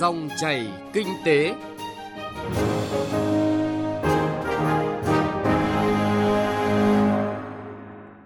[0.00, 1.54] Dòng chảy kinh tế.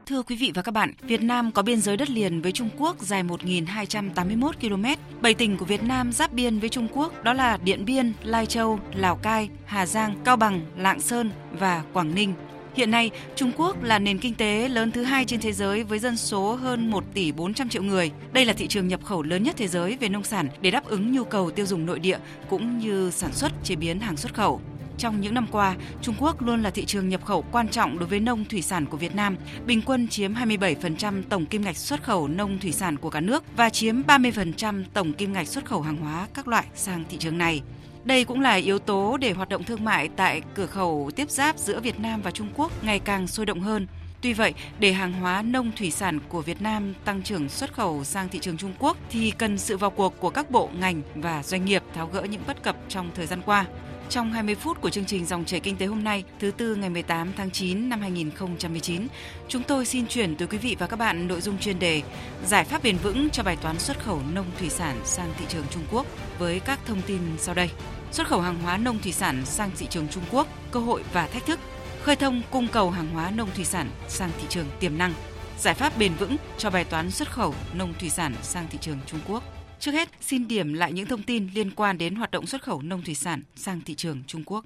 [0.06, 2.68] Thưa quý vị và các bạn, Việt Nam có biên giới đất liền với Trung
[2.78, 4.84] Quốc dài 1.281 km.
[5.20, 8.46] Bảy tỉnh của Việt Nam giáp biên với Trung Quốc đó là Điện Biên, Lai
[8.46, 12.34] Châu, Lào Cai, Hà Giang, Cao Bằng, Lạng Sơn và Quảng Ninh.
[12.74, 15.98] Hiện nay, Trung Quốc là nền kinh tế lớn thứ hai trên thế giới với
[15.98, 18.10] dân số hơn 1 tỷ 400 triệu người.
[18.32, 20.84] Đây là thị trường nhập khẩu lớn nhất thế giới về nông sản để đáp
[20.84, 24.34] ứng nhu cầu tiêu dùng nội địa cũng như sản xuất chế biến hàng xuất
[24.34, 24.60] khẩu.
[24.98, 28.08] Trong những năm qua, Trung Quốc luôn là thị trường nhập khẩu quan trọng đối
[28.08, 32.02] với nông thủy sản của Việt Nam, bình quân chiếm 27% tổng kim ngạch xuất
[32.02, 35.82] khẩu nông thủy sản của cả nước và chiếm 30% tổng kim ngạch xuất khẩu
[35.82, 37.62] hàng hóa các loại sang thị trường này.
[38.04, 41.58] Đây cũng là yếu tố để hoạt động thương mại tại cửa khẩu tiếp giáp
[41.58, 43.86] giữa Việt Nam và Trung Quốc ngày càng sôi động hơn.
[44.20, 48.04] Tuy vậy, để hàng hóa nông thủy sản của Việt Nam tăng trưởng xuất khẩu
[48.04, 51.42] sang thị trường Trung Quốc thì cần sự vào cuộc của các bộ, ngành và
[51.42, 53.66] doanh nghiệp tháo gỡ những bất cập trong thời gian qua.
[54.10, 56.90] Trong 20 phút của chương trình Dòng chảy kinh tế hôm nay, thứ tư ngày
[56.90, 59.06] 18 tháng 9 năm 2019,
[59.48, 62.02] chúng tôi xin chuyển tới quý vị và các bạn nội dung chuyên đề
[62.46, 65.64] Giải pháp bền vững cho bài toán xuất khẩu nông thủy sản sang thị trường
[65.70, 66.06] Trung Quốc
[66.38, 67.70] với các thông tin sau đây.
[68.12, 71.26] Xuất khẩu hàng hóa nông thủy sản sang thị trường Trung Quốc, cơ hội và
[71.26, 71.60] thách thức.
[72.02, 75.14] Khơi thông cung cầu hàng hóa nông thủy sản sang thị trường tiềm năng.
[75.58, 78.98] Giải pháp bền vững cho bài toán xuất khẩu nông thủy sản sang thị trường
[79.06, 79.59] Trung Quốc.
[79.80, 82.82] Trước hết, xin điểm lại những thông tin liên quan đến hoạt động xuất khẩu
[82.82, 84.64] nông thủy sản sang thị trường Trung Quốc.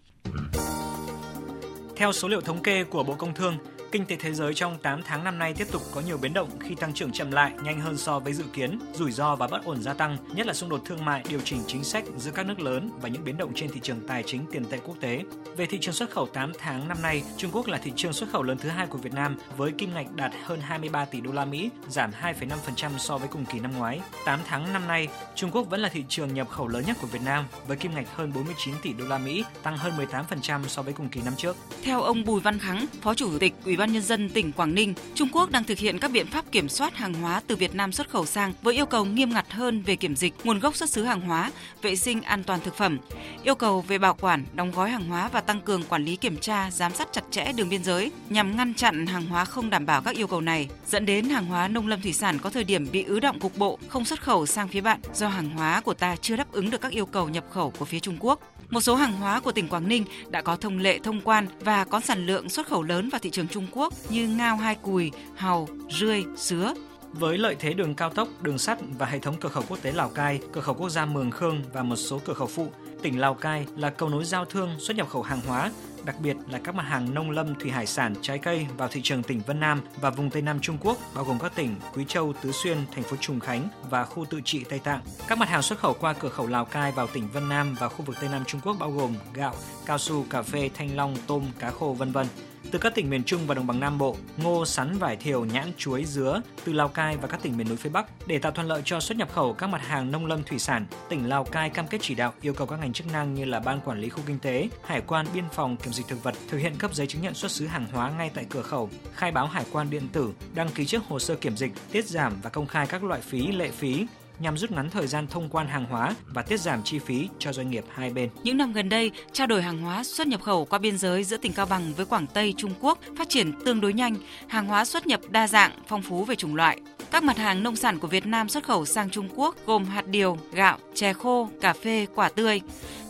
[1.96, 3.56] Theo số liệu thống kê của Bộ Công Thương,
[3.94, 6.48] Kinh tế thế giới trong 8 tháng năm nay tiếp tục có nhiều biến động
[6.60, 9.64] khi tăng trưởng chậm lại nhanh hơn so với dự kiến, rủi ro và bất
[9.64, 12.46] ổn gia tăng, nhất là xung đột thương mại, điều chỉnh chính sách giữa các
[12.46, 15.24] nước lớn và những biến động trên thị trường tài chính tiền tệ quốc tế.
[15.56, 18.30] Về thị trường xuất khẩu 8 tháng năm nay, Trung Quốc là thị trường xuất
[18.30, 21.32] khẩu lớn thứ hai của Việt Nam với kim ngạch đạt hơn 23 tỷ đô
[21.32, 24.00] la Mỹ, giảm 2,5% so với cùng kỳ năm ngoái.
[24.24, 27.06] 8 tháng năm nay, Trung Quốc vẫn là thị trường nhập khẩu lớn nhất của
[27.06, 30.82] Việt Nam với kim ngạch hơn 49 tỷ đô la Mỹ, tăng hơn 18% so
[30.82, 31.56] với cùng kỳ năm trước.
[31.82, 34.74] Theo ông Bùi Văn Khắng, Phó Chủ tịch Ủy ban ban Nhân dân tỉnh Quảng
[34.74, 37.74] Ninh, Trung Quốc đang thực hiện các biện pháp kiểm soát hàng hóa từ Việt
[37.74, 40.76] Nam xuất khẩu sang với yêu cầu nghiêm ngặt hơn về kiểm dịch, nguồn gốc
[40.76, 41.50] xuất xứ hàng hóa,
[41.82, 42.98] vệ sinh an toàn thực phẩm,
[43.42, 46.36] yêu cầu về bảo quản, đóng gói hàng hóa và tăng cường quản lý kiểm
[46.36, 49.86] tra, giám sát chặt chẽ đường biên giới nhằm ngăn chặn hàng hóa không đảm
[49.86, 52.64] bảo các yêu cầu này, dẫn đến hàng hóa nông lâm thủy sản có thời
[52.64, 55.80] điểm bị ứ động cục bộ, không xuất khẩu sang phía bạn do hàng hóa
[55.80, 58.40] của ta chưa đáp ứng được các yêu cầu nhập khẩu của phía Trung Quốc.
[58.70, 61.84] Một số hàng hóa của tỉnh Quảng Ninh đã có thông lệ thông quan và
[61.84, 65.10] có sản lượng xuất khẩu lớn vào thị trường Trung Quốc như ngao hai cùi,
[65.34, 66.74] hàu, rươi, sứa.
[67.12, 69.92] Với lợi thế đường cao tốc, đường sắt và hệ thống cửa khẩu quốc tế
[69.92, 72.68] Lào Cai, cửa khẩu quốc gia Mường Khương và một số cửa khẩu phụ,
[73.02, 75.70] tỉnh Lào Cai là cầu nối giao thương xuất nhập khẩu hàng hóa,
[76.04, 79.00] đặc biệt là các mặt hàng nông lâm thủy hải sản, trái cây vào thị
[79.04, 82.04] trường tỉnh Vân Nam và vùng Tây Nam Trung Quốc, bao gồm các tỉnh Quý
[82.08, 85.00] Châu, Tứ Xuyên, thành phố Trùng Khánh và khu tự trị Tây Tạng.
[85.28, 87.88] Các mặt hàng xuất khẩu qua cửa khẩu Lào Cai vào tỉnh Vân Nam và
[87.88, 89.54] khu vực Tây Nam Trung Quốc bao gồm gạo,
[89.86, 92.26] cao su, cà phê, thanh long, tôm, cá khô, vân vân
[92.70, 95.72] từ các tỉnh miền Trung và đồng bằng Nam Bộ, ngô, sắn, vải thiều, nhãn,
[95.78, 98.06] chuối, dứa từ Lào Cai và các tỉnh miền núi phía Bắc.
[98.26, 100.86] Để tạo thuận lợi cho xuất nhập khẩu các mặt hàng nông lâm thủy sản,
[101.08, 103.60] tỉnh Lào Cai cam kết chỉ đạo yêu cầu các ngành chức năng như là
[103.60, 106.58] ban quản lý khu kinh tế, hải quan, biên phòng, kiểm dịch thực vật thực
[106.58, 109.46] hiện cấp giấy chứng nhận xuất xứ hàng hóa ngay tại cửa khẩu, khai báo
[109.46, 112.66] hải quan điện tử, đăng ký trước hồ sơ kiểm dịch, tiết giảm và công
[112.66, 114.06] khai các loại phí, lệ phí,
[114.38, 117.52] nhằm rút ngắn thời gian thông quan hàng hóa và tiết giảm chi phí cho
[117.52, 118.30] doanh nghiệp hai bên.
[118.42, 121.36] Những năm gần đây, trao đổi hàng hóa xuất nhập khẩu qua biên giới giữa
[121.36, 124.16] tỉnh Cao Bằng với Quảng Tây, Trung Quốc phát triển tương đối nhanh,
[124.48, 126.80] hàng hóa xuất nhập đa dạng, phong phú về chủng loại.
[127.10, 130.06] Các mặt hàng nông sản của Việt Nam xuất khẩu sang Trung Quốc gồm hạt
[130.06, 132.60] điều, gạo, chè khô, cà phê, quả tươi.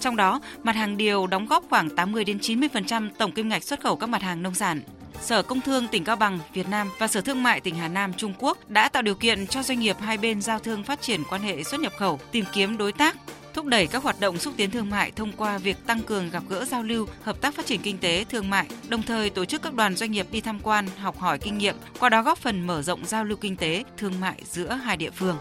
[0.00, 3.80] Trong đó, mặt hàng điều đóng góp khoảng 80 đến 90% tổng kim ngạch xuất
[3.80, 4.80] khẩu các mặt hàng nông sản.
[5.20, 8.12] Sở Công Thương tỉnh Cao Bằng, Việt Nam và Sở Thương mại tỉnh Hà Nam,
[8.12, 11.22] Trung Quốc đã tạo điều kiện cho doanh nghiệp hai bên giao thương phát triển
[11.30, 13.16] quan hệ xuất nhập khẩu, tìm kiếm đối tác,
[13.54, 16.42] thúc đẩy các hoạt động xúc tiến thương mại thông qua việc tăng cường gặp
[16.48, 19.62] gỡ giao lưu, hợp tác phát triển kinh tế, thương mại, đồng thời tổ chức
[19.62, 22.66] các đoàn doanh nghiệp đi tham quan, học hỏi kinh nghiệm, qua đó góp phần
[22.66, 25.36] mở rộng giao lưu kinh tế, thương mại giữa hai địa phương.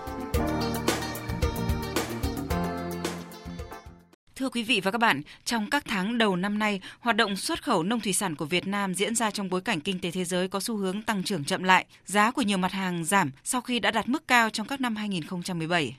[4.43, 7.63] Thưa quý vị và các bạn, trong các tháng đầu năm nay, hoạt động xuất
[7.63, 10.23] khẩu nông thủy sản của Việt Nam diễn ra trong bối cảnh kinh tế thế
[10.23, 11.85] giới có xu hướng tăng trưởng chậm lại.
[12.05, 14.95] Giá của nhiều mặt hàng giảm sau khi đã đạt mức cao trong các năm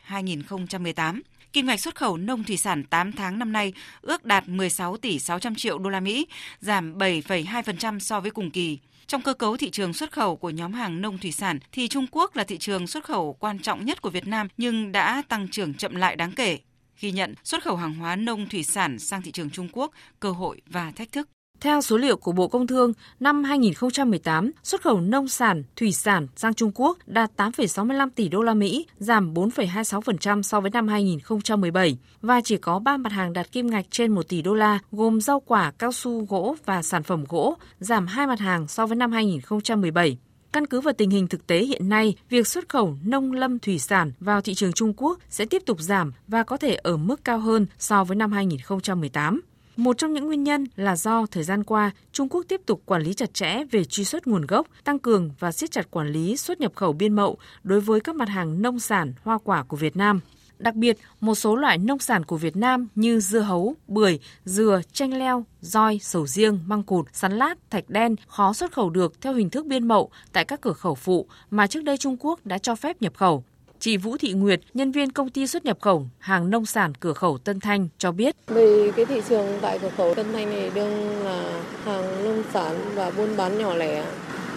[0.09, 1.21] 2017-2018.
[1.53, 5.19] Kim ngạch xuất khẩu nông thủy sản 8 tháng năm nay ước đạt 16 tỷ
[5.19, 6.27] 600 triệu đô la Mỹ,
[6.61, 8.79] giảm 7,2% so với cùng kỳ.
[9.07, 12.07] Trong cơ cấu thị trường xuất khẩu của nhóm hàng nông thủy sản thì Trung
[12.11, 15.49] Quốc là thị trường xuất khẩu quan trọng nhất của Việt Nam nhưng đã tăng
[15.49, 16.59] trưởng chậm lại đáng kể
[17.01, 20.31] ghi nhận xuất khẩu hàng hóa nông thủy sản sang thị trường Trung Quốc, cơ
[20.31, 21.29] hội và thách thức.
[21.61, 26.27] Theo số liệu của Bộ Công Thương, năm 2018, xuất khẩu nông sản, thủy sản
[26.37, 31.99] sang Trung Quốc đạt 8,65 tỷ đô la Mỹ, giảm 4,26% so với năm 2017
[32.23, 35.21] và chỉ có 3 mặt hàng đạt kim ngạch trên 1 tỷ đô la, gồm
[35.21, 38.97] rau quả, cao su, gỗ và sản phẩm gỗ, giảm 2 mặt hàng so với
[38.97, 40.19] năm 2017.
[40.55, 43.79] Căn cứ vào tình hình thực tế hiện nay, việc xuất khẩu nông lâm thủy
[43.79, 47.25] sản vào thị trường Trung Quốc sẽ tiếp tục giảm và có thể ở mức
[47.25, 49.41] cao hơn so với năm 2018.
[49.77, 53.03] Một trong những nguyên nhân là do thời gian qua, Trung Quốc tiếp tục quản
[53.03, 56.37] lý chặt chẽ về truy xuất nguồn gốc, tăng cường và siết chặt quản lý
[56.37, 59.77] xuất nhập khẩu biên mậu đối với các mặt hàng nông sản, hoa quả của
[59.77, 60.21] Việt Nam.
[60.65, 64.81] Đặc biệt, một số loại nông sản của Việt Nam như dưa hấu, bưởi, dừa,
[64.93, 69.21] chanh leo, roi, sầu riêng, măng cụt, sắn lát, thạch đen khó xuất khẩu được
[69.21, 72.47] theo hình thức biên mậu tại các cửa khẩu phụ mà trước đây Trung Quốc
[72.47, 73.45] đã cho phép nhập khẩu.
[73.79, 77.13] Chị Vũ Thị Nguyệt, nhân viên công ty xuất nhập khẩu hàng nông sản cửa
[77.13, 78.37] khẩu Tân Thanh cho biết.
[78.47, 82.77] Vì cái thị trường tại cửa khẩu Tân Thanh này đương là hàng nông sản
[82.95, 84.05] và buôn bán nhỏ lẻ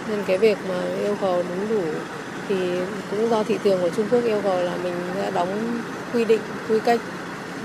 [0.09, 1.83] nên cái việc mà yêu cầu đúng đủ
[2.47, 2.55] thì
[3.11, 5.81] cũng do thị trường của Trung Quốc yêu cầu là mình sẽ đóng
[6.13, 7.01] quy định, quy cách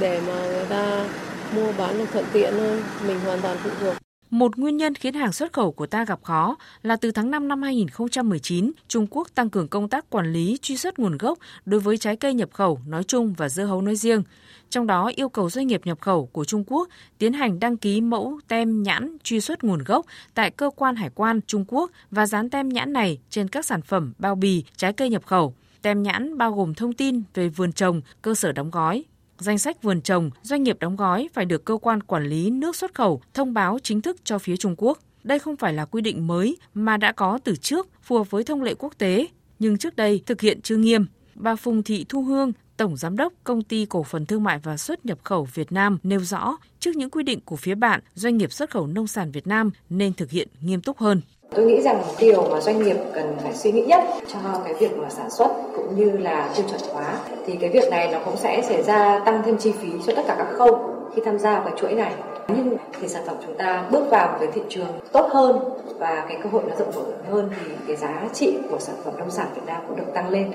[0.01, 1.07] để mà người ta
[1.55, 3.95] mua bán được thuận tiện hơn, mình hoàn toàn phụ thuộc.
[4.31, 7.49] Một nguyên nhân khiến hàng xuất khẩu của ta gặp khó là từ tháng 5
[7.49, 11.81] năm 2019, Trung Quốc tăng cường công tác quản lý truy xuất nguồn gốc đối
[11.81, 14.23] với trái cây nhập khẩu nói chung và dưa hấu nói riêng.
[14.73, 16.89] Trong đó yêu cầu doanh nghiệp nhập khẩu của Trung Quốc
[17.19, 21.11] tiến hành đăng ký mẫu tem nhãn truy xuất nguồn gốc tại cơ quan hải
[21.15, 24.93] quan Trung Quốc và dán tem nhãn này trên các sản phẩm bao bì trái
[24.93, 25.55] cây nhập khẩu.
[25.83, 29.05] Tem nhãn bao gồm thông tin về vườn trồng, cơ sở đóng gói,
[29.39, 32.77] Danh sách vườn trồng, doanh nghiệp đóng gói phải được cơ quan quản lý nước
[32.77, 34.99] xuất khẩu thông báo chính thức cho phía Trung Quốc.
[35.25, 38.45] Đây không phải là quy định mới mà đã có từ trước, phù hợp với
[38.45, 39.27] thông lệ quốc tế,
[39.59, 41.07] nhưng trước đây thực hiện chưa nghiêm.
[41.35, 44.77] Bà Phùng Thị Thu Hương, Tổng Giám đốc Công ty Cổ phần Thương mại và
[44.77, 48.37] Xuất nhập khẩu Việt Nam nêu rõ, trước những quy định của phía bạn, doanh
[48.37, 51.21] nghiệp xuất khẩu nông sản Việt Nam nên thực hiện nghiêm túc hơn.
[51.55, 54.97] Tôi nghĩ rằng điều mà doanh nghiệp cần phải suy nghĩ nhất cho cái việc
[54.97, 58.37] mà sản xuất cũng như là tiêu chuẩn hóa thì cái việc này nó cũng
[58.37, 61.61] sẽ xảy ra tăng thêm chi phí cho tất cả các khâu khi tham gia
[61.61, 62.15] vào chuỗi này.
[62.49, 65.59] Nhưng thì sản phẩm chúng ta bước vào cái thị trường tốt hơn
[65.99, 69.15] và cái cơ hội nó rộng mở hơn thì cái giá trị của sản phẩm
[69.19, 70.53] nông sản Việt Nam cũng được tăng lên.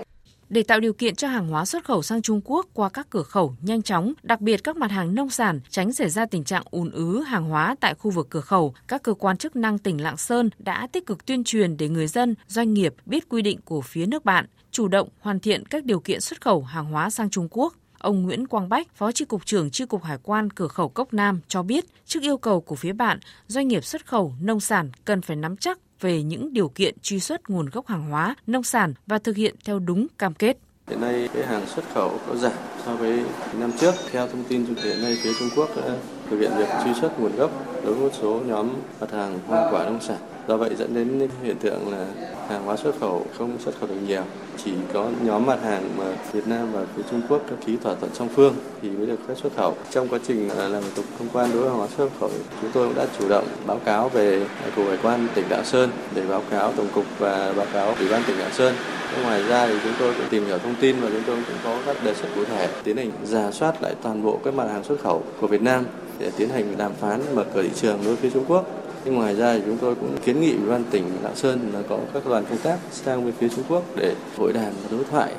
[0.50, 3.24] Để tạo điều kiện cho hàng hóa xuất khẩu sang Trung Quốc qua các cửa
[3.24, 6.64] khẩu nhanh chóng, đặc biệt các mặt hàng nông sản, tránh xảy ra tình trạng
[6.72, 10.02] ùn ứ hàng hóa tại khu vực cửa khẩu, các cơ quan chức năng tỉnh
[10.02, 13.60] Lạng Sơn đã tích cực tuyên truyền để người dân, doanh nghiệp biết quy định
[13.66, 17.10] của phía nước bạn, chủ động hoàn thiện các điều kiện xuất khẩu hàng hóa
[17.10, 17.74] sang Trung Quốc.
[18.00, 21.14] Ông Nguyễn Quang Bách, Phó tri cục trưởng tri cục Hải quan cửa khẩu Cốc
[21.14, 24.92] Nam cho biết, trước yêu cầu của phía bạn, doanh nghiệp xuất khẩu nông sản
[25.06, 28.64] cần phải nắm chắc về những điều kiện truy xuất nguồn gốc hàng hóa, nông
[28.64, 30.58] sản và thực hiện theo đúng cam kết.
[30.88, 32.52] Hiện nay cái hàng xuất khẩu có giảm
[32.86, 33.20] so với
[33.60, 33.94] năm trước.
[34.12, 35.98] Theo thông tin hiện nay phía Trung Quốc đã
[36.30, 37.52] thực hiện việc truy xuất nguồn gốc
[37.84, 40.18] đối với một số nhóm mặt hàng hoa quả nông sản.
[40.48, 42.06] Do vậy dẫn đến hiện tượng là
[42.50, 44.24] hàng hóa xuất khẩu không xuất khẩu được nhiều.
[44.64, 47.96] Chỉ có nhóm mặt hàng mà Việt Nam và phía Trung Quốc đã ký thỏa
[47.96, 49.76] thuận song phương thì mới được phép xuất khẩu.
[49.92, 52.30] Trong quá trình à, làm thủ tục thông quan đối với hàng hóa xuất khẩu,
[52.62, 54.46] chúng tôi cũng đã chủ động báo cáo về
[54.76, 58.10] cục hải quan tỉnh Lạng Sơn để báo cáo tổng cục và báo cáo ủy
[58.10, 58.76] ban tỉnh Lạng Sơn
[59.24, 61.80] Ngoài ra thì chúng tôi cũng tìm hiểu thông tin và chúng tôi cũng có
[61.86, 64.84] các đề xuất cụ thể tiến hành giả soát lại toàn bộ các mặt hàng
[64.84, 65.86] xuất khẩu của Việt Nam
[66.20, 68.66] để tiến hành đàm phán mở cửa thị trường đối với phía Trung Quốc.
[69.06, 71.82] Nhưng ngoài ra thì chúng tôi cũng kiến nghị ủy ban tỉnh Lạng Sơn là
[71.90, 75.34] có các đoàn công tác sang bên phía Trung Quốc để hội đàm đối thoại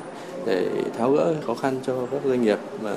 [0.45, 0.67] để
[0.97, 2.93] tháo gỡ khó khăn cho các doanh nghiệp mà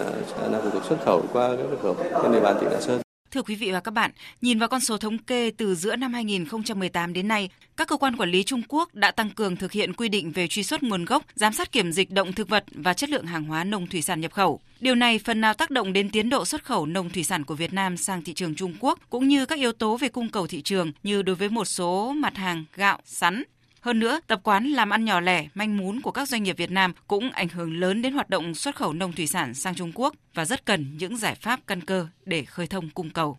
[0.51, 3.12] làm thủ tục xuất khẩu qua các cửa khẩu trên địa bàn tỉnh Lạng Sơn.
[3.33, 4.11] Thưa quý vị và các bạn,
[4.41, 8.17] nhìn vào con số thống kê từ giữa năm 2018 đến nay, các cơ quan
[8.17, 11.05] quản lý Trung Quốc đã tăng cường thực hiện quy định về truy xuất nguồn
[11.05, 14.03] gốc, giám sát kiểm dịch động thực vật và chất lượng hàng hóa nông thủy
[14.03, 14.61] sản nhập khẩu.
[14.81, 17.55] Điều này phần nào tác động đến tiến độ xuất khẩu nông thủy sản của
[17.55, 20.47] Việt Nam sang thị trường Trung Quốc cũng như các yếu tố về cung cầu
[20.47, 23.43] thị trường như đối với một số mặt hàng gạo, sắn,
[23.83, 26.71] hơn nữa, tập quán làm ăn nhỏ lẻ, manh mún của các doanh nghiệp Việt
[26.71, 29.93] Nam cũng ảnh hưởng lớn đến hoạt động xuất khẩu nông thủy sản sang Trung
[29.95, 33.39] Quốc và rất cần những giải pháp căn cơ để khơi thông cung cầu.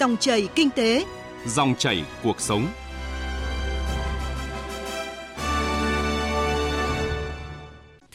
[0.00, 1.04] Dòng chảy kinh tế,
[1.46, 2.66] dòng chảy cuộc sống.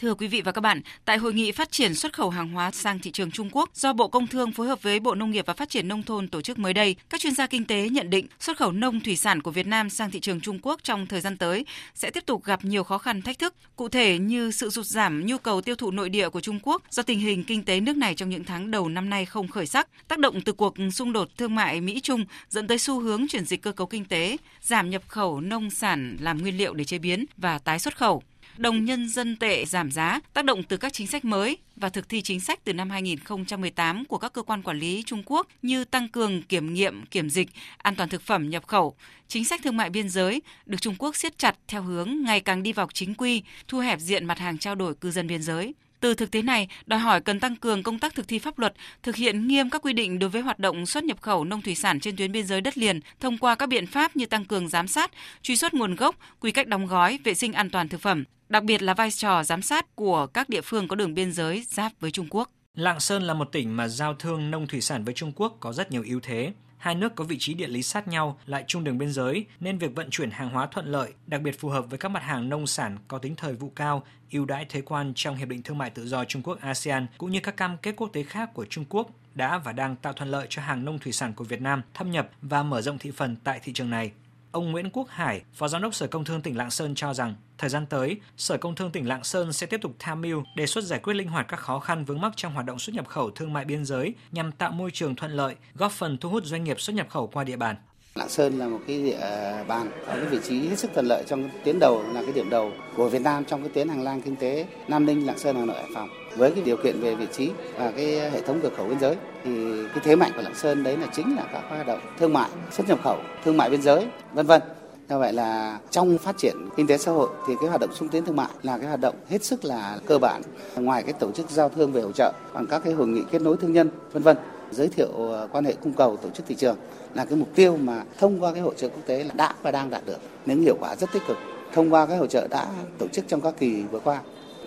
[0.00, 2.70] Thưa quý vị và các bạn, tại hội nghị phát triển xuất khẩu hàng hóa
[2.70, 5.46] sang thị trường Trung Quốc do Bộ Công Thương phối hợp với Bộ Nông nghiệp
[5.46, 8.10] và Phát triển nông thôn tổ chức mới đây, các chuyên gia kinh tế nhận
[8.10, 11.06] định xuất khẩu nông thủy sản của Việt Nam sang thị trường Trung Quốc trong
[11.06, 11.64] thời gian tới
[11.94, 15.26] sẽ tiếp tục gặp nhiều khó khăn thách thức, cụ thể như sự sụt giảm
[15.26, 17.96] nhu cầu tiêu thụ nội địa của Trung Quốc do tình hình kinh tế nước
[17.96, 21.12] này trong những tháng đầu năm nay không khởi sắc, tác động từ cuộc xung
[21.12, 24.36] đột thương mại Mỹ Trung dẫn tới xu hướng chuyển dịch cơ cấu kinh tế,
[24.60, 28.22] giảm nhập khẩu nông sản làm nguyên liệu để chế biến và tái xuất khẩu
[28.56, 32.08] đồng nhân dân tệ giảm giá, tác động từ các chính sách mới và thực
[32.08, 35.84] thi chính sách từ năm 2018 của các cơ quan quản lý Trung Quốc như
[35.84, 38.94] tăng cường kiểm nghiệm, kiểm dịch, an toàn thực phẩm nhập khẩu,
[39.28, 42.62] chính sách thương mại biên giới được Trung Quốc siết chặt theo hướng ngày càng
[42.62, 45.74] đi vào chính quy, thu hẹp diện mặt hàng trao đổi cư dân biên giới.
[46.00, 48.74] Từ thực tế này, đòi hỏi cần tăng cường công tác thực thi pháp luật,
[49.02, 51.74] thực hiện nghiêm các quy định đối với hoạt động xuất nhập khẩu nông thủy
[51.74, 54.68] sản trên tuyến biên giới đất liền thông qua các biện pháp như tăng cường
[54.68, 55.10] giám sát,
[55.42, 58.64] truy xuất nguồn gốc, quy cách đóng gói, vệ sinh an toàn thực phẩm, đặc
[58.64, 61.92] biệt là vai trò giám sát của các địa phương có đường biên giới giáp
[62.00, 62.50] với Trung Quốc.
[62.74, 65.72] Lạng Sơn là một tỉnh mà giao thương nông thủy sản với Trung Quốc có
[65.72, 66.52] rất nhiều ưu thế.
[66.78, 69.78] Hai nước có vị trí địa lý sát nhau, lại chung đường biên giới, nên
[69.78, 72.48] việc vận chuyển hàng hóa thuận lợi, đặc biệt phù hợp với các mặt hàng
[72.48, 74.02] nông sản có tính thời vụ cao,
[74.32, 77.30] ưu đãi thuế quan trong Hiệp định Thương mại Tự do Trung Quốc ASEAN cũng
[77.30, 80.30] như các cam kết quốc tế khác của Trung Quốc đã và đang tạo thuận
[80.30, 83.10] lợi cho hàng nông thủy sản của Việt Nam thâm nhập và mở rộng thị
[83.10, 84.12] phần tại thị trường này.
[84.52, 87.34] Ông Nguyễn Quốc Hải, Phó Giám đốc Sở Công Thương tỉnh Lạng Sơn cho rằng,
[87.58, 90.66] thời gian tới, Sở Công Thương tỉnh Lạng Sơn sẽ tiếp tục tham mưu đề
[90.66, 93.08] xuất giải quyết linh hoạt các khó khăn vướng mắc trong hoạt động xuất nhập
[93.08, 96.44] khẩu thương mại biên giới nhằm tạo môi trường thuận lợi, góp phần thu hút
[96.44, 97.76] doanh nghiệp xuất nhập khẩu qua địa bàn.
[98.14, 101.06] Lạng Sơn là một cái địa à, bàn ở cái vị trí hết sức thuận
[101.06, 104.02] lợi trong tuyến đầu là cái điểm đầu của Việt Nam trong cái tuyến hành
[104.02, 106.08] lang kinh tế Nam Ninh, Lạng Sơn, Hà Nội, Hải Phòng.
[106.36, 109.16] Với cái điều kiện về vị trí và cái hệ thống cửa khẩu biên giới
[109.44, 109.50] thì
[109.88, 112.50] cái thế mạnh của Lạng Sơn đấy là chính là các hoạt động thương mại,
[112.70, 114.62] xuất nhập khẩu, thương mại biên giới, vân vân.
[115.08, 118.08] Do vậy là trong phát triển kinh tế xã hội thì cái hoạt động xúc
[118.12, 120.42] tiến thương mại là cái hoạt động hết sức là cơ bản.
[120.76, 123.42] Ngoài cái tổ chức giao thương về hỗ trợ bằng các cái hội nghị kết
[123.42, 124.36] nối thương nhân, vân vân
[124.70, 126.76] giới thiệu à, quan hệ cung cầu tổ chức thị trường
[127.14, 129.70] là cái mục tiêu mà thông qua cái hội trợ quốc tế là đã và
[129.70, 130.18] đang đạt được.
[130.46, 131.36] Những hiệu quả rất tích cực.
[131.72, 132.66] Thông qua cái hội trợ đã
[132.98, 134.20] tổ chức trong các kỳ vừa qua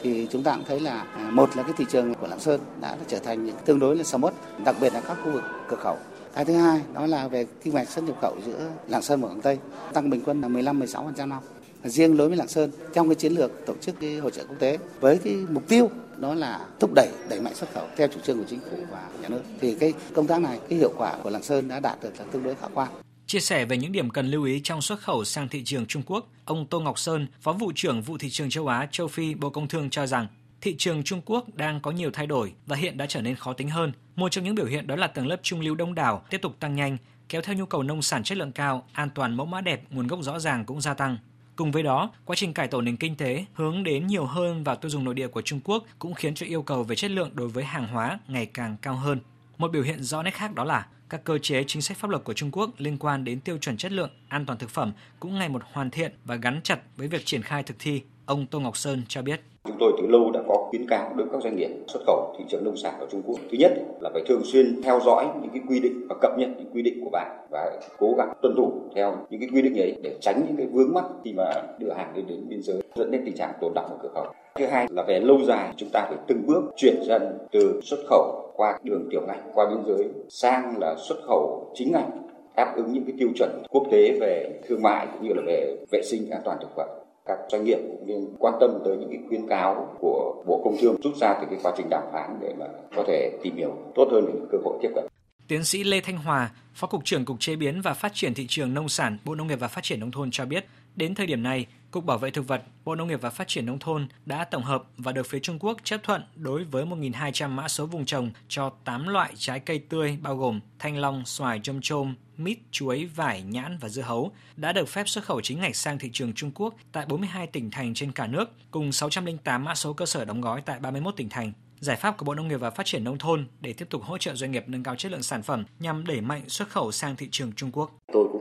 [0.04, 2.62] thì chúng ta cũng thấy là à, một là cái thị trường của Lạng Sơn
[2.82, 4.34] đã trở thành những tương đối là sầm uất,
[4.66, 5.98] đặc biệt là các khu vực cửa khẩu.
[6.36, 9.28] Cái thứ hai đó là về kinh mạch xuất nhập khẩu giữa Lạng Sơn và
[9.28, 9.58] Quảng Tây
[9.94, 11.42] tăng bình quân là 15-16% năm.
[11.84, 14.60] Riêng đối với Lạng Sơn trong cái chiến lược tổ chức cái hội trợ quốc
[14.60, 18.20] tế với cái mục tiêu đó là thúc đẩy đẩy mạnh xuất khẩu theo chủ
[18.24, 21.18] trương của chính phủ và nhà nước thì cái công tác này cái hiệu quả
[21.24, 22.92] của Lạng Sơn đã đạt được là tương đối khả quan.
[23.28, 26.04] Chia sẻ về những điểm cần lưu ý trong xuất khẩu sang thị trường Trung
[26.06, 29.34] Quốc, ông Tô Ngọc Sơn, Phó vụ trưởng vụ thị trường châu Á, châu Phi,
[29.34, 30.28] Bộ Công Thương cho rằng
[30.62, 33.54] thị trường Trung Quốc đang có nhiều thay đổi và hiện đã trở nên khó
[33.54, 33.92] tính hơn.
[34.16, 36.56] Một trong những biểu hiện đó là tầng lớp trung lưu đông đảo tiếp tục
[36.60, 36.98] tăng nhanh,
[37.30, 40.08] kéo theo nhu cầu nông sản chất lượng cao, an toàn mẫu mã đẹp, nguồn
[40.08, 41.18] gốc rõ ràng cũng gia tăng.
[41.56, 44.76] Cùng với đó, quá trình cải tổ nền kinh tế hướng đến nhiều hơn vào
[44.76, 47.30] tiêu dùng nội địa của Trung Quốc cũng khiến cho yêu cầu về chất lượng
[47.34, 49.20] đối với hàng hóa ngày càng cao hơn.
[49.58, 52.24] Một biểu hiện rõ nét khác đó là các cơ chế chính sách pháp luật
[52.24, 55.40] của Trung Quốc liên quan đến tiêu chuẩn chất lượng, an toàn thực phẩm cũng
[55.40, 58.02] ngày một hoàn thiện và gắn chặt với việc triển khai thực thi.
[58.26, 59.42] Ông Tô Ngọc Sơn cho biết.
[59.68, 62.36] Chúng tôi từ lâu đã có khuyến cáo đối với các doanh nghiệp xuất khẩu
[62.38, 63.40] thị trường nông sản ở Trung Quốc.
[63.52, 66.50] Thứ nhất là phải thường xuyên theo dõi những cái quy định và cập nhật
[66.58, 69.80] những quy định của bạn và cố gắng tuân thủ theo những cái quy định
[69.80, 72.82] ấy để tránh những cái vướng mắc khi mà đưa hàng đến đến biên giới,
[72.96, 74.26] dẫn đến tình trạng tồn đọng ở cửa khẩu.
[74.56, 78.00] Thứ hai là về lâu dài, chúng ta phải từng bước chuyển dần từ xuất
[78.10, 82.08] khẩu qua đường tiểu ngạch, qua biên giới sang là xuất khẩu chính ngạch,
[82.56, 85.76] đáp ứng những cái tiêu chuẩn quốc tế về thương mại cũng như là về
[85.92, 86.88] vệ sinh an toàn thực phẩm
[87.26, 90.78] các doanh nghiệp cũng nên quan tâm tới những cái khuyến cáo của Bộ Công
[90.82, 92.66] Thương rút ra từ cái quá trình đàm phán để mà
[92.96, 95.06] có thể tìm hiểu tốt hơn những cơ hội tiếp cận.
[95.48, 98.46] Tiến sĩ Lê Thanh Hòa, Phó Cục trưởng Cục Chế biến và Phát triển Thị
[98.50, 100.66] trường Nông sản, Bộ Nông nghiệp và Phát triển Nông thôn cho biết,
[100.96, 103.66] đến thời điểm này, Cục Bảo vệ Thực vật, Bộ Nông nghiệp và Phát triển
[103.66, 107.50] Nông thôn đã tổng hợp và được phía Trung Quốc chấp thuận đối với 1.200
[107.50, 111.60] mã số vùng trồng cho 8 loại trái cây tươi bao gồm thanh long, xoài,
[111.64, 115.60] chôm chôm, mít, chuối, vải, nhãn và dưa hấu đã được phép xuất khẩu chính
[115.60, 119.64] ngạch sang thị trường Trung Quốc tại 42 tỉnh thành trên cả nước, cùng 608
[119.64, 121.52] mã số cơ sở đóng gói tại 31 tỉnh thành.
[121.80, 124.18] Giải pháp của Bộ Nông nghiệp và Phát triển Nông thôn để tiếp tục hỗ
[124.18, 127.16] trợ doanh nghiệp nâng cao chất lượng sản phẩm nhằm đẩy mạnh xuất khẩu sang
[127.16, 127.92] thị trường Trung Quốc.
[128.14, 128.33] Tôi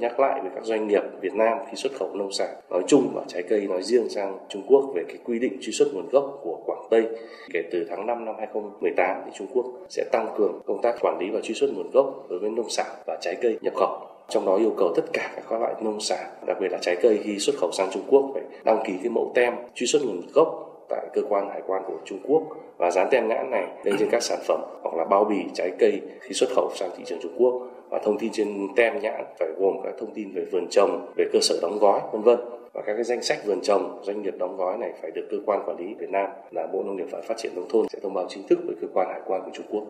[0.00, 3.10] nhắc lại với các doanh nghiệp Việt Nam khi xuất khẩu nông sản nói chung
[3.14, 6.08] và trái cây nói riêng sang Trung Quốc về cái quy định truy xuất nguồn
[6.08, 7.06] gốc của Quảng Tây.
[7.52, 11.18] Kể từ tháng 5 năm 2018 thì Trung Quốc sẽ tăng cường công tác quản
[11.20, 14.08] lý và truy xuất nguồn gốc đối với nông sản và trái cây nhập khẩu
[14.28, 17.20] trong đó yêu cầu tất cả các loại nông sản, đặc biệt là trái cây
[17.22, 20.20] khi xuất khẩu sang Trung Quốc phải đăng ký cái mẫu tem truy xuất nguồn
[20.34, 22.42] gốc tại cơ quan hải quan của Trung Quốc
[22.78, 25.70] và dán tem nhãn này lên trên các sản phẩm hoặc là bao bì trái
[25.78, 29.24] cây khi xuất khẩu sang thị trường Trung Quốc và thông tin trên tem nhãn
[29.38, 32.38] phải gồm các thông tin về vườn trồng, về cơ sở đóng gói, vân vân
[32.72, 35.36] và các cái danh sách vườn trồng doanh nghiệp đóng gói này phải được cơ
[35.46, 37.98] quan quản lý Việt Nam là Bộ Nông nghiệp và Phát triển nông thôn sẽ
[38.02, 39.84] thông báo chính thức với cơ quan hải quan của Trung Quốc.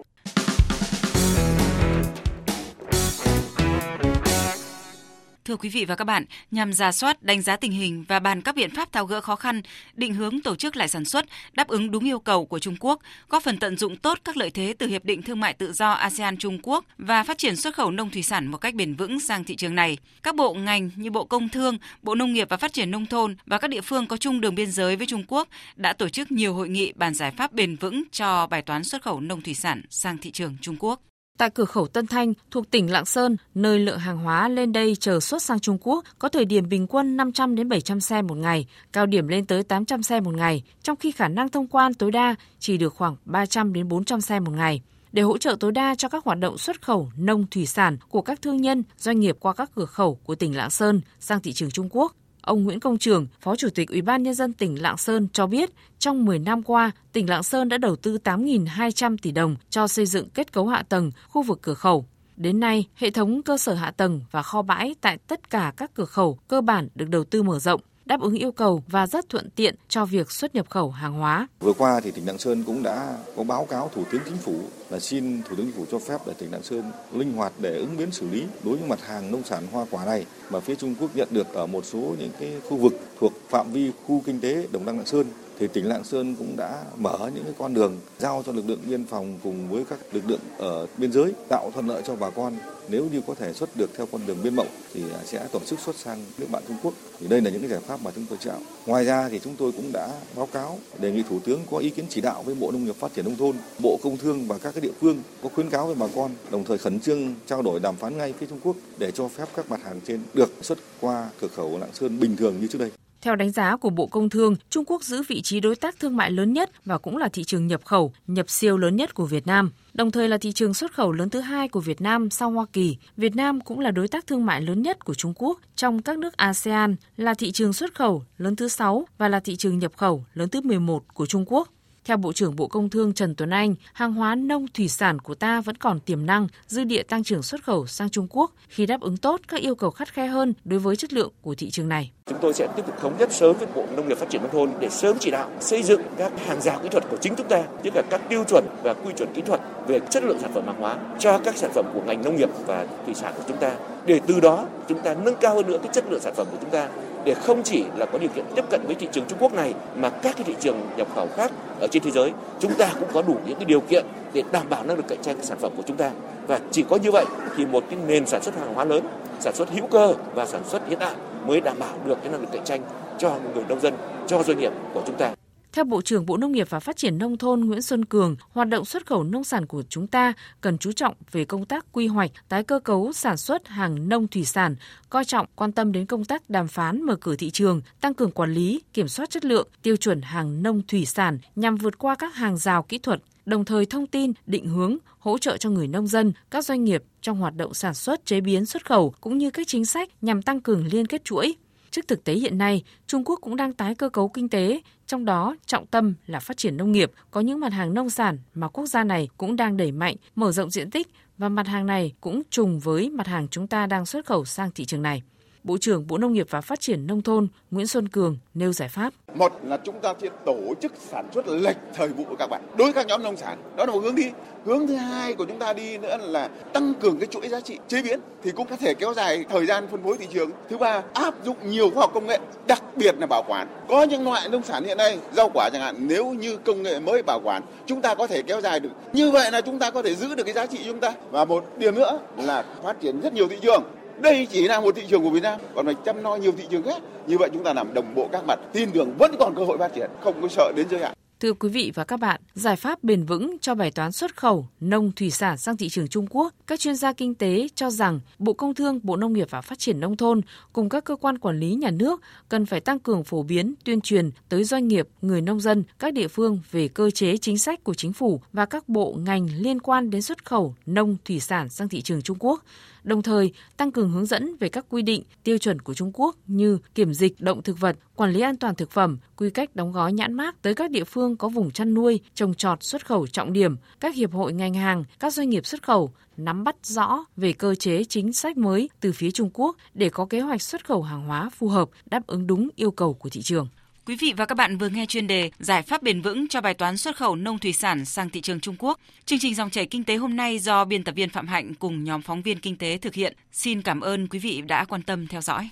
[5.48, 8.42] Thưa quý vị và các bạn, nhằm ra soát, đánh giá tình hình và bàn
[8.42, 9.62] các biện pháp tháo gỡ khó khăn,
[9.94, 13.00] định hướng tổ chức lại sản xuất, đáp ứng đúng yêu cầu của Trung Quốc,
[13.28, 15.90] góp phần tận dụng tốt các lợi thế từ Hiệp định Thương mại Tự do
[15.90, 19.20] ASEAN Trung Quốc và phát triển xuất khẩu nông thủy sản một cách bền vững
[19.20, 19.98] sang thị trường này.
[20.22, 23.36] Các bộ ngành như Bộ Công Thương, Bộ Nông nghiệp và Phát triển Nông thôn
[23.46, 26.32] và các địa phương có chung đường biên giới với Trung Quốc đã tổ chức
[26.32, 29.54] nhiều hội nghị bàn giải pháp bền vững cho bài toán xuất khẩu nông thủy
[29.54, 31.00] sản sang thị trường Trung Quốc.
[31.38, 34.96] Tại cửa khẩu Tân Thanh thuộc tỉnh Lạng Sơn, nơi lượng hàng hóa lên đây
[35.00, 38.36] chờ xuất sang Trung Quốc có thời điểm bình quân 500 đến 700 xe một
[38.36, 41.94] ngày, cao điểm lên tới 800 xe một ngày, trong khi khả năng thông quan
[41.94, 44.82] tối đa chỉ được khoảng 300 đến 400 xe một ngày.
[45.12, 48.22] Để hỗ trợ tối đa cho các hoạt động xuất khẩu nông thủy sản của
[48.22, 51.52] các thương nhân, doanh nghiệp qua các cửa khẩu của tỉnh Lạng Sơn sang thị
[51.52, 52.14] trường Trung Quốc,
[52.48, 55.46] Ông Nguyễn Công Trường, Phó Chủ tịch Ủy ban nhân dân tỉnh Lạng Sơn cho
[55.46, 59.88] biết, trong 10 năm qua, tỉnh Lạng Sơn đã đầu tư 8.200 tỷ đồng cho
[59.88, 62.06] xây dựng kết cấu hạ tầng khu vực cửa khẩu.
[62.36, 65.94] Đến nay, hệ thống cơ sở hạ tầng và kho bãi tại tất cả các
[65.94, 69.28] cửa khẩu cơ bản được đầu tư mở rộng, đáp ứng yêu cầu và rất
[69.28, 71.48] thuận tiện cho việc xuất nhập khẩu hàng hóa.
[71.60, 74.60] Vừa qua thì tỉnh Lạng Sơn cũng đã có báo cáo Thủ tướng Chính phủ
[74.90, 77.76] là xin Thủ tướng Chính phủ cho phép để tỉnh Lạng Sơn linh hoạt để
[77.76, 80.74] ứng biến xử lý đối với mặt hàng nông sản hoa quả này mà phía
[80.74, 84.22] Trung Quốc nhận được ở một số những cái khu vực thuộc phạm vi khu
[84.26, 85.26] kinh tế Đồng Đăng Lạng Sơn
[85.58, 88.80] thì tỉnh Lạng Sơn cũng đã mở những cái con đường giao cho lực lượng
[88.86, 92.30] biên phòng cùng với các lực lượng ở biên giới, tạo thuận lợi cho bà
[92.30, 92.56] con.
[92.88, 95.80] Nếu như có thể xuất được theo con đường biên mậu thì sẽ tổ chức
[95.80, 96.94] xuất sang nước bạn Trung Quốc.
[97.18, 98.62] Thì đây là những cái giải pháp mà chúng tôi chọn.
[98.86, 101.90] Ngoài ra thì chúng tôi cũng đã báo cáo, đề nghị thủ tướng có ý
[101.90, 104.58] kiến chỉ đạo với bộ nông nghiệp phát triển nông thôn, bộ công thương và
[104.58, 107.62] các cái địa phương có khuyến cáo với bà con, đồng thời khẩn trương trao
[107.62, 110.50] đổi đàm phán ngay với Trung Quốc để cho phép các mặt hàng trên được
[110.62, 112.90] xuất qua cửa khẩu Lạng Sơn bình thường như trước đây.
[113.22, 116.16] Theo đánh giá của Bộ Công Thương, Trung Quốc giữ vị trí đối tác thương
[116.16, 119.26] mại lớn nhất và cũng là thị trường nhập khẩu, nhập siêu lớn nhất của
[119.26, 119.70] Việt Nam.
[119.94, 122.66] Đồng thời là thị trường xuất khẩu lớn thứ hai của Việt Nam sau Hoa
[122.72, 122.96] Kỳ.
[123.16, 126.18] Việt Nam cũng là đối tác thương mại lớn nhất của Trung Quốc trong các
[126.18, 129.92] nước ASEAN, là thị trường xuất khẩu lớn thứ 6 và là thị trường nhập
[129.96, 131.68] khẩu lớn thứ 11 của Trung Quốc.
[132.08, 135.34] Theo Bộ trưởng Bộ Công Thương Trần Tuấn Anh, hàng hóa nông thủy sản của
[135.34, 138.86] ta vẫn còn tiềm năng, dư địa tăng trưởng xuất khẩu sang Trung Quốc khi
[138.86, 141.70] đáp ứng tốt các yêu cầu khắt khe hơn đối với chất lượng của thị
[141.70, 142.10] trường này.
[142.26, 144.50] Chúng tôi sẽ tiếp tục thống nhất sớm với Bộ Nông nghiệp Phát triển nông
[144.52, 147.48] thôn để sớm chỉ đạo xây dựng các hàng rào kỹ thuật của chính chúng
[147.48, 150.50] ta, tức là các tiêu chuẩn và quy chuẩn kỹ thuật về chất lượng sản
[150.54, 153.42] phẩm hàng hóa cho các sản phẩm của ngành nông nghiệp và thủy sản của
[153.48, 153.72] chúng ta.
[154.06, 156.58] Để từ đó chúng ta nâng cao hơn nữa cái chất lượng sản phẩm của
[156.60, 156.88] chúng ta
[157.28, 159.74] để không chỉ là có điều kiện tiếp cận với thị trường Trung Quốc này,
[159.96, 163.08] mà các cái thị trường nhập khẩu khác ở trên thế giới, chúng ta cũng
[163.12, 165.72] có đủ những cái điều kiện để đảm bảo năng lực cạnh tranh sản phẩm
[165.76, 166.10] của chúng ta.
[166.46, 167.24] Và chỉ có như vậy
[167.56, 169.04] thì một cái nền sản xuất hàng hóa lớn,
[169.40, 171.14] sản xuất hữu cơ và sản xuất hiện đại
[171.46, 172.80] mới đảm bảo được cái năng lực cạnh tranh
[173.18, 173.94] cho người nông dân,
[174.26, 175.37] cho doanh nghiệp của chúng ta
[175.78, 178.68] theo Bộ trưởng Bộ Nông nghiệp và Phát triển Nông thôn Nguyễn Xuân Cường, hoạt
[178.68, 182.06] động xuất khẩu nông sản của chúng ta cần chú trọng về công tác quy
[182.06, 184.76] hoạch, tái cơ cấu sản xuất hàng nông thủy sản,
[185.10, 188.30] coi trọng quan tâm đến công tác đàm phán mở cửa thị trường, tăng cường
[188.30, 192.14] quản lý, kiểm soát chất lượng, tiêu chuẩn hàng nông thủy sản nhằm vượt qua
[192.14, 195.88] các hàng rào kỹ thuật, đồng thời thông tin, định hướng, hỗ trợ cho người
[195.88, 199.38] nông dân, các doanh nghiệp trong hoạt động sản xuất, chế biến, xuất khẩu cũng
[199.38, 201.54] như các chính sách nhằm tăng cường liên kết chuỗi,
[201.90, 205.24] Trước thực tế hiện nay, Trung Quốc cũng đang tái cơ cấu kinh tế, trong
[205.24, 208.68] đó trọng tâm là phát triển nông nghiệp, có những mặt hàng nông sản mà
[208.68, 212.12] quốc gia này cũng đang đẩy mạnh, mở rộng diện tích và mặt hàng này
[212.20, 215.22] cũng trùng với mặt hàng chúng ta đang xuất khẩu sang thị trường này.
[215.68, 218.88] Bộ trưởng Bộ Nông nghiệp và Phát triển Nông thôn Nguyễn Xuân Cường nêu giải
[218.88, 219.12] pháp.
[219.34, 222.84] Một là chúng ta sẽ tổ chức sản xuất lệch thời vụ các bạn đối
[222.86, 223.58] với các nhóm nông sản.
[223.76, 224.30] Đó là một hướng đi.
[224.64, 227.78] Hướng thứ hai của chúng ta đi nữa là tăng cường cái chuỗi giá trị
[227.88, 230.50] chế biến thì cũng có thể kéo dài thời gian phân phối thị trường.
[230.70, 233.68] Thứ ba, áp dụng nhiều khoa học công nghệ, đặc biệt là bảo quản.
[233.88, 237.00] Có những loại nông sản hiện nay, rau quả chẳng hạn, nếu như công nghệ
[237.00, 238.90] mới bảo quản, chúng ta có thể kéo dài được.
[239.12, 241.12] Như vậy là chúng ta có thể giữ được cái giá trị chúng ta.
[241.30, 243.82] Và một điểm nữa là phát triển rất nhiều thị trường
[244.20, 246.64] đây chỉ là một thị trường của Việt Nam, còn phải chăm lo nhiều thị
[246.70, 247.02] trường khác.
[247.26, 249.78] Như vậy chúng ta làm đồng bộ các mặt, tin tưởng vẫn còn cơ hội
[249.78, 251.17] phát triển, không có sợ đến giới hạn.
[251.40, 254.66] Thưa quý vị và các bạn, giải pháp bền vững cho bài toán xuất khẩu
[254.80, 258.20] nông thủy sản sang thị trường Trung Quốc, các chuyên gia kinh tế cho rằng
[258.38, 260.40] Bộ Công Thương, Bộ Nông nghiệp và Phát triển nông thôn
[260.72, 264.00] cùng các cơ quan quản lý nhà nước cần phải tăng cường phổ biến, tuyên
[264.00, 267.84] truyền tới doanh nghiệp, người nông dân, các địa phương về cơ chế chính sách
[267.84, 271.68] của chính phủ và các bộ ngành liên quan đến xuất khẩu nông thủy sản
[271.68, 272.64] sang thị trường Trung Quốc
[273.08, 276.36] đồng thời tăng cường hướng dẫn về các quy định, tiêu chuẩn của Trung Quốc
[276.46, 279.92] như kiểm dịch động thực vật, quản lý an toàn thực phẩm, quy cách đóng
[279.92, 283.26] gói nhãn mác tới các địa phương có vùng chăn nuôi, trồng trọt xuất khẩu
[283.26, 287.24] trọng điểm, các hiệp hội ngành hàng, các doanh nghiệp xuất khẩu nắm bắt rõ
[287.36, 290.84] về cơ chế chính sách mới từ phía Trung Quốc để có kế hoạch xuất
[290.84, 293.68] khẩu hàng hóa phù hợp đáp ứng đúng yêu cầu của thị trường.
[294.06, 296.74] Quý vị và các bạn vừa nghe chuyên đề Giải pháp bền vững cho bài
[296.74, 299.00] toán xuất khẩu nông thủy sản sang thị trường Trung Quốc.
[299.24, 302.04] Chương trình dòng chảy kinh tế hôm nay do biên tập viên Phạm Hạnh cùng
[302.04, 303.36] nhóm phóng viên kinh tế thực hiện.
[303.52, 305.66] Xin cảm ơn quý vị đã quan tâm theo dõi.